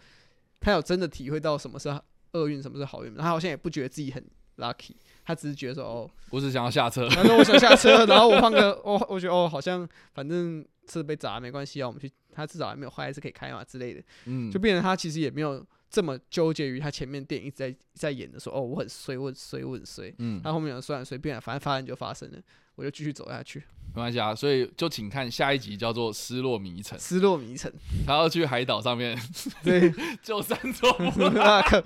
[0.60, 1.90] 他有真的体会到什么是
[2.34, 4.24] 厄运，什么是好运，他好像也不觉得自己很
[4.58, 4.96] lucky。
[5.26, 7.08] 他只是觉得说哦，我只想要下车。
[7.08, 14.04] 他说我想下车， 然后我换个我我觉得哦，好像反正车被砸没关系啊，我们去，他至少还没有坏，还是可以开嘛之类的。
[14.26, 20.14] 嗯，就变成他其实也没有这么纠结于他前面电影一直在在演的说哦，我很衰，我很衰，我很衰。
[20.18, 22.38] 嗯，他后面有算随便，反正发生就发生了，
[22.76, 23.64] 我就继续走下去。
[23.96, 26.98] 没关系啊，所以就请看下一集叫做《失落迷城》。
[27.02, 27.72] 失落迷城，
[28.08, 29.16] 他要去海岛上面
[29.64, 31.84] 对 救山卓布拉克。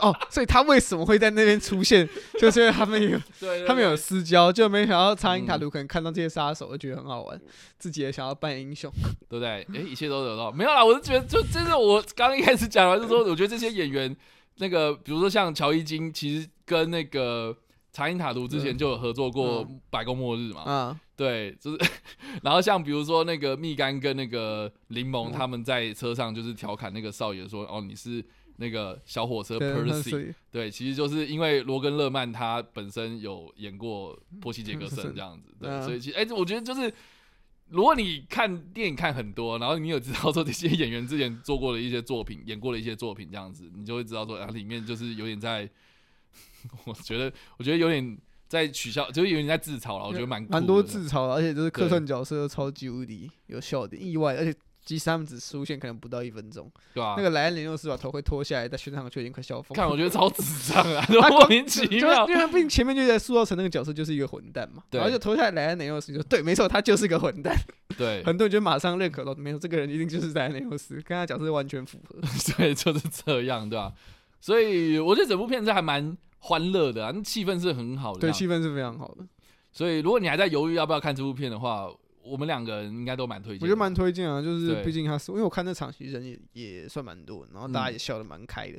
[0.00, 2.08] 哦，所以他为什么会在那边出现？
[2.40, 3.16] 就是因为他们有，
[3.68, 7.40] 他们有私交，就没想到查因塔图可能看到这些杀手，就觉得很好玩，
[7.78, 8.92] 自己也想要扮英雄，
[9.28, 9.64] 对不对？
[9.72, 14.14] 哎，一切都得到，没有啦，我是觉得，就真的，我刚刚一开始讲完就说，我觉得这些演员，
[14.56, 17.56] 那个比如说像乔伊金，其实跟那个。
[17.98, 21.90] 查因塔图之前就有合作过《白宫末日》嘛，嗯，对，就是，
[22.44, 28.24] 然后像比如说那个蜜柑跟那个柠檬，他们在车上就是调侃那个少爷说：“哦，你是
[28.58, 36.94] 那个小火车 Percy。”对，其实就是因为罗根勒曼他本身有演过波西杰克森这样子，对，所以其实哎，我觉得就是
[37.68, 45.68] 如果你看电影看很多，然后你有知道说这些演员之前做过的一些作品，演过的一些作品这样子，你就会知道说啊，里面就是有点在。
[46.84, 48.18] 我觉得，我觉得有点
[48.48, 50.06] 在取笑，就是有点在自嘲了。
[50.06, 57.14] 我觉得蛮蛮多自嘲的，而且就是客串角色都超级无敌有笑点，意外，而且即使他们只出现可能不到一分钟，对吧？
[57.18, 59.76] 那个莱恩·雷诺斯把头盔脱下来，在宣传就已经快笑疯。
[59.76, 60.42] 看，我觉得超智
[60.72, 62.26] 障啊，莫名其妙。
[62.26, 67.54] 因为毕竟前面就在塑造成那个角色就是一个混蛋嘛，然后就脱下来，莱恩·雷诺斯就说：“对，没错，他就是个混蛋。”
[67.98, 72.16] 对， 很多人就马上认可到，没有，这个人一定就是莱恩·雷诺斯，跟他角色完全符合。
[72.56, 73.92] 对，就是这样，对吧？
[74.40, 76.16] 所以我觉得整部片子还蛮。
[76.38, 79.26] 欢乐的啊，那气氛是很好的，对，气氛是非常好的。
[79.72, 81.88] 所以如果你还在犹豫要不要看这部片的话，
[82.22, 83.60] 我们两个人应该都蛮推荐。
[83.62, 88.78] 我觉得蛮推荐啊，就是毕竟他是，因为我看那场其实人也也算蛮多，然后大家也笑得蛮开的，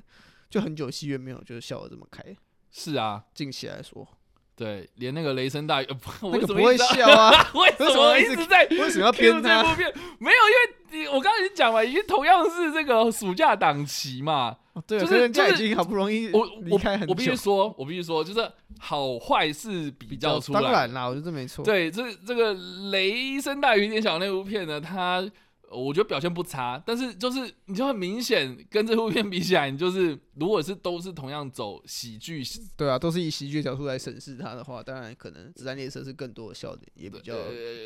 [0.49, 2.23] 就很久戏院没有就是笑得这么开。
[2.71, 4.07] 是啊，近期来说，
[4.55, 5.87] 对，连那个雷声大雨，
[6.21, 7.31] 那个不会笑啊？
[7.55, 8.65] 为什么一直在？
[8.77, 9.91] 为什么要编这部片？
[10.19, 14.57] 没有，因为你我刚才已经讲了，已经同样是这个暑假档期嘛。
[14.87, 17.11] 对，就是人家已经好不容易我离开很久。
[17.11, 20.61] 我必须说，我必须说，就是好坏是比较出来。
[20.61, 21.63] 当然啦，我觉得这没错。
[21.65, 22.53] 对，这这个
[22.91, 25.29] 雷声大雨点小那部片呢，它。
[25.71, 32.41] 我觉得表现不差，但是就是你就很明显跟这部片比起来，你就是如果是都是同样走喜剧，
[32.75, 37.35] 对啊，都是以喜剧角度来审视它的话，当然可能子弹列车是更多的笑点，也比较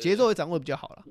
[0.00, 1.04] 节奏也掌握比较好了。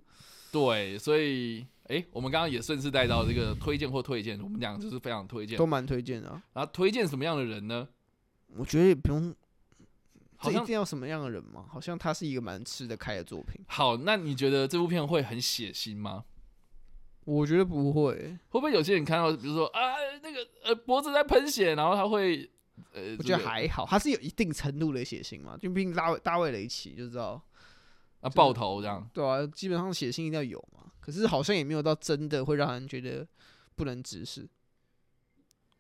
[0.52, 6.44] 对，所以哎、欸，我们刚刚也顺势带到这个推荐或推荐，我们俩就是非常推荐，都蛮推荐的、啊。
[6.54, 7.88] 然后推荐什么样的人呢？
[8.56, 9.36] 我觉得也不用，
[10.38, 11.66] 好像一定要什么样的人吗？
[11.70, 13.60] 好像他是一个蛮吃得开的作品。
[13.68, 16.26] 好，那你觉得这部片会很血腥吗？
[17.26, 22.50] 我觉得不会，会不会有些人看到，比如说啊，那个呃脖子在喷血，然后他会
[22.92, 27.42] 呃，我觉得还好，他是有一定程度的血腥嘛，就毕竟大卫大卫雷奇就知道
[28.20, 33.28] 啊爆头这样，对啊，基本上血腥一定要有嘛，可是好像也没有到真的会让人觉得
[33.76, 34.42] 不能直视，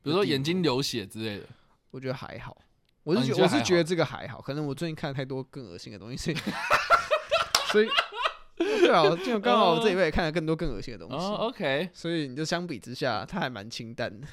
[0.01, 1.47] 比如说眼睛流血之类的，
[1.91, 2.57] 我觉得还好，
[3.03, 6.35] 我是我是觉得这个还好，可能我最近看了太多更恶心的东西，所以
[7.71, 7.89] 所以。
[8.55, 11.25] 对啊，就刚好我这一辈看了更多更恶心的东西。
[11.25, 14.27] 哦，OK，所以你就相比之下，它还蛮清淡的。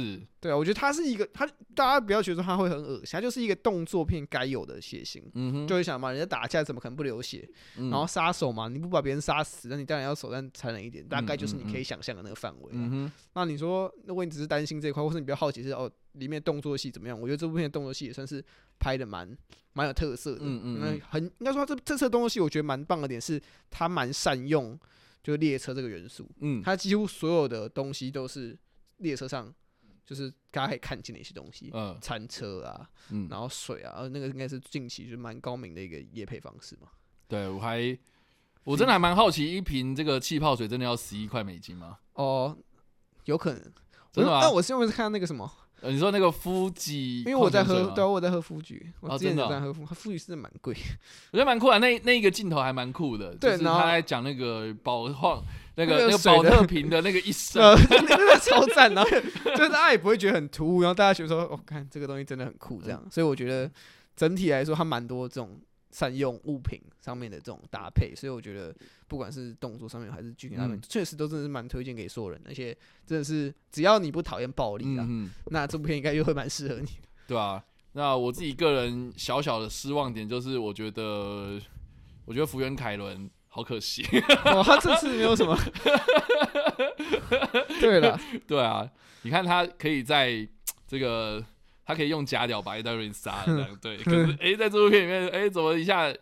[0.00, 5.22] 是，对啊，我觉得他是一个，他大家不要觉得说他会很恶心，他就是一个动作片该有的血腥。
[5.34, 7.48] 嗯哼，就会想嘛，人家打架怎么可能不流血？
[7.76, 11.06] 嗯、然后杀手嘛，你不把别人杀死，那你当然要手段残忍一点。
[11.06, 12.70] 大概就是你可以想象的那个范围。
[12.72, 17.20] 嗯哼，那你说，如果你只是担心这一块，或是你比较好奇是哦，里面动作戏怎么样？
[17.20, 18.44] 我觉得这部片的动作戏也算是
[18.78, 19.36] 拍的蛮
[19.72, 20.40] 蛮有特色的。
[20.42, 24.78] 嗯嗯，嗯，很应该说这这次动作戏我觉得蛮棒的点是，他蛮善用
[25.22, 26.30] 就是列车这个元素。
[26.40, 28.56] 嗯，他几乎所有的东西都是
[28.98, 29.52] 列车上。
[30.06, 36.88] 就是大家可以看见的一些东西，嗯，餐车啊，嗯，然后水啊，那个应该是近期就蛮高明的一个业配方式嘛。
[37.26, 37.98] 对，我还
[38.62, 41.98] 我真的还蛮好奇，一瓶这个气泡水真的要十一块美金吗？
[42.14, 42.56] 哦，
[43.24, 43.60] 有可能，
[44.12, 44.38] 真的吗？
[44.40, 45.52] 但我是因为是看那个什么。
[45.86, 50.74] 呃，你说那个夫吉，因为我在喝，对，我在喝夫吉，我之前在喝夫，夫吉是蛮贵，
[51.30, 55.40] 我觉得蛮酷的，那那一个镜头还蛮酷的，对，然后他在讲那个宝矿，
[55.76, 63.70] 那个那个宝特瓶的那个一生， 那个超赞，然后就是大家也不会觉得很突兀，然后大家觉得说，哦，看这个东西真的很酷，这样，所以我觉得
[64.16, 65.58] 整体来说，它蛮多这种。
[65.96, 68.76] 善用物品上面的这种搭配，所以我觉得
[69.08, 72.38] 不管是动作上面还是剧情上面，确、嗯、实都真的是蛮推荐给所有人。
[72.44, 76.88] 而且真的是只要你不讨厌暴力啊，嗯、那这部片应该又会蛮适合你。
[77.26, 81.58] 对啊，那我自己个人小小的失望点就是，我觉得
[82.26, 84.04] 我觉得福原凯伦好可惜，
[84.44, 85.58] 哦，他这次没有什么。
[87.80, 88.86] 对了，对啊，
[89.22, 90.46] 你看他可以在
[90.86, 91.42] 这个。
[91.86, 93.96] 他可以用假屌把一堆人杀了，这样对。
[93.98, 96.12] 可是，哎、欸，在这部片里面，哎、欸，怎么一下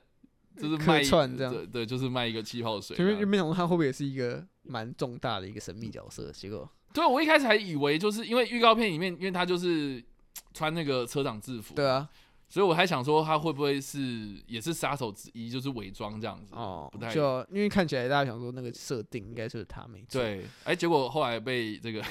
[0.56, 1.50] 就是卖一串这样？
[1.52, 2.94] 对，对，就是卖一个气泡水。
[2.94, 6.30] 前面就没想到他会不会也是一个蛮重大的一个神秘角色？
[6.32, 10.04] 结果， 对，我一开始还以为就是因为预告片里面，因为他就是
[10.52, 12.06] 穿那个车长制服，对啊，
[12.46, 22.04] 所以我还想说他会不会是也是杀手之一，就是伪装这样子哦，不太就因为看起来大家想说那个设定应该是他没错，对，哎、欸，结果后来被这个。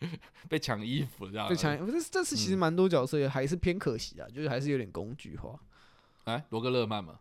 [0.48, 5.58] 被抢衣服这样，被抢，这这次其实蛮多角色也还是偏可惜啊，嗯、就是还是有点工具化。
[6.24, 7.18] 哎，罗格勒曼嘛，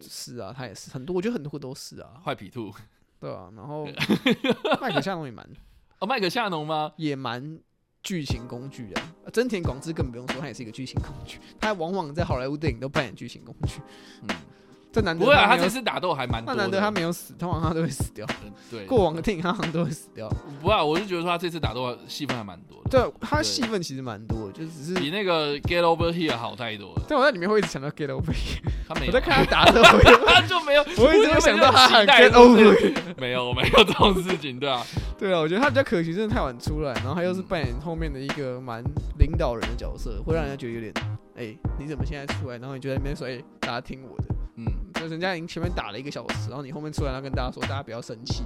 [0.00, 2.20] 是啊，他也是很多，我觉得很多都是啊。
[2.24, 2.72] 坏皮兔，
[3.20, 3.86] 对啊，然后
[4.80, 5.48] 麦克夏农也蛮，
[5.98, 6.92] 哦，麦克夏农吗？
[6.96, 7.58] 也蛮
[8.02, 9.14] 剧情工具啊。
[9.32, 13.80] 真田广之更不用说，他也是一个剧情工具，他往往在好莱坞电影都扮演剧情工具。
[14.22, 14.28] 嗯。
[14.94, 16.62] 这难得不会啊，他这次打斗还蛮多的。
[16.62, 18.24] 难得他没有死，通常他都会死掉。
[18.70, 20.28] 对，过往的电影他好像都会死掉。
[20.62, 22.90] 不啊，我是觉得说他这次打斗戏份还蛮多的。
[22.90, 27.02] 对，他戏份其实蛮多的，就只是比那个 Get Over Here 好太多了。
[27.08, 29.08] 但，我在里面会一直想到 Get Over Here，他没有。
[29.08, 29.82] 我在看他打斗，
[30.26, 30.82] 他就没有。
[30.98, 32.94] 我一直会想到他很 Get Over Here。
[33.18, 34.80] 没有，没有这种事情，对啊。
[35.18, 38.82] 对啊，我觉得他比较可惜，真的太晚出来，然后他又是扮演后面的一个蛮
[39.18, 40.92] 领导人的角色，会让人家觉得有点，
[41.36, 42.58] 哎，你怎么现在出来？
[42.58, 44.33] 然后你就在那边说，哎，大家听我的。
[45.06, 48.42] 人家已经前面打了一个小时，然后你后面出来，然后跟大家说，大家不要生气，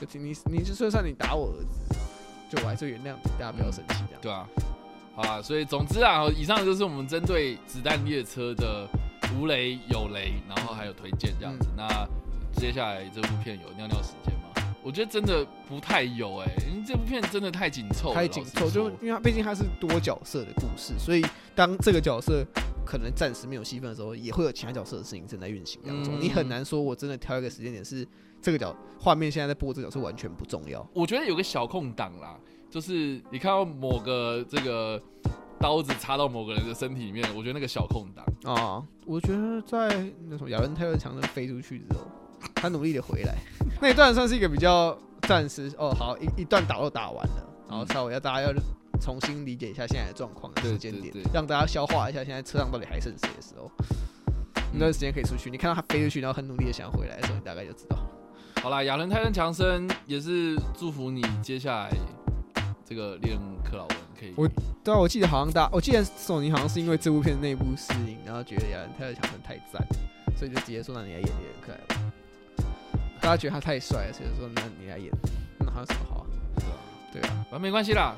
[0.00, 1.96] 就听你，你就算算你打我儿子，
[2.50, 4.20] 就我还是原谅你，大家不要生气，这样。
[4.22, 4.48] 对啊，
[5.14, 8.86] 好啊，所以总之啊，以上就是我们针对子弹列车的
[9.34, 11.68] 无雷有雷，然后还有推荐这样子。
[11.70, 12.08] 嗯、那
[12.60, 14.74] 接下来这部片有尿尿时间吗？
[14.82, 21.22] 我觉得真的不太有哎、欸，因为这部片真的太紧凑，太紧凑，就因为它毕竟它是多角色的故事，所以
[21.54, 22.44] 当这个角色
[22.88, 26.18] 可能暂时没有戏份的时候，也会有其他角色的事情正在运行当中。
[26.18, 28.06] 嗯、你很难说，我真的挑一个时间点是
[28.40, 30.88] 这个角画面现在在播这个角色完全不重要。
[30.94, 34.98] 我觉得有个小空档啦，就是你看到某个这个
[35.60, 38.24] 刀子插到某个人的身体里面，我觉得那个小空档
[38.54, 42.06] 啊，我觉得在那什么亚伦泰勒强的飞出去之后，
[42.54, 43.36] 他努力的回来，
[43.82, 44.96] 那一段算是一个比较
[45.28, 48.52] 暂时哦，好一一段打都打完了，然后稍微要大家要
[49.00, 53.70] 重新理解一下现在的状况时间点，让大家消化一下现在车上到底还剩谁的时候，
[54.72, 57.96] 那段时间可以出去，你看到他飞出去，然后很努力的想要回来的时候，你大概就知道。
[58.62, 61.90] 好啦，亚伦泰勒强森也是祝福你接下来
[62.84, 63.96] 这个猎人克劳文。
[64.34, 64.48] 我
[64.82, 69.80] 对啊，我记得好像大，我记得索尼好像是因为这部片的内部适应，然后觉得亚伦泰勒强森太赞，
[70.36, 72.12] 所以就直接说让你来演猎人克莱文。
[73.20, 75.08] 大家觉得他太帅了，所以说那你来演，
[75.60, 76.26] 那还有什么好啊？
[77.12, 78.16] 对啊，反正没关系啦，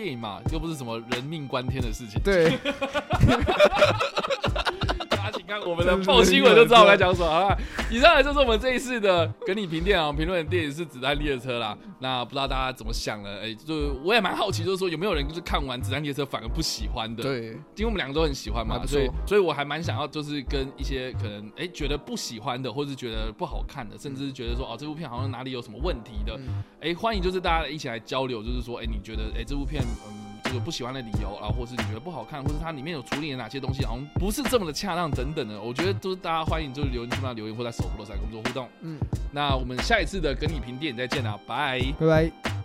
[0.00, 2.18] 电影嘛，又不是什么人命关天的事情。
[2.24, 2.58] 对。
[5.50, 7.58] 看我们的报新闻就知道我该讲什么了！
[7.90, 11.76] 以上来就是我们这一次的跟你评电影评论的电影是《子弹列车》啦。
[11.98, 13.28] 那不知道大家怎么想呢？
[13.40, 13.74] 哎、欸，就
[14.04, 17.24] 我也蛮好奇，就是说有没有人就是看完《子弹列车》反而不喜欢的？
[17.24, 26.38] 对，因为我们两个都很喜欢嘛，所以所以我还蛮想要就是跟一些可能哎、欸、觉得不喜欢的，或是觉得不好看的，甚至是觉得说哦这部片好像哪里有什么问题的，
[26.80, 30.29] 哎、欸，欢迎就是大家一起来交流，就是说哎、欸、你觉得哎、欸、这部片嗯。
[30.50, 38.68] 这个不喜欢的理由，然后或是你觉得不好看，或是它里面有处理了哪些东西，好像不是这么的恰当等等的，我觉得都是大家欢迎就是留言区那留言，或在首播的时候工作互动。
[38.80, 38.98] 嗯，
[39.30, 42.06] 那我们下一次的跟你评电影再见啦，拜拜
[42.42, 42.59] 拜。